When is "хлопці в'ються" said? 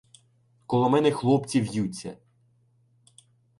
1.11-2.17